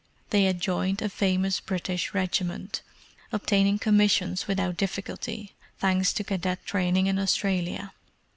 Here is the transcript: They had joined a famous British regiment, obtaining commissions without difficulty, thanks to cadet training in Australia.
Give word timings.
They 0.31 0.45
had 0.45 0.59
joined 0.59 0.99
a 1.03 1.09
famous 1.09 1.59
British 1.59 2.11
regiment, 2.11 2.81
obtaining 3.31 3.77
commissions 3.77 4.47
without 4.47 4.75
difficulty, 4.77 5.53
thanks 5.77 6.11
to 6.13 6.23
cadet 6.23 6.65
training 6.65 7.05
in 7.05 7.19
Australia. 7.19 7.93